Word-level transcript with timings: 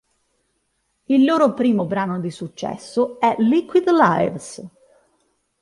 Il 1.03 1.23
loro 1.25 1.53
primo 1.53 1.85
brano 1.85 2.19
di 2.19 2.31
successo 2.31 3.19
è 3.19 3.35
"Liquid 3.37 3.87
Lives". 3.91 4.67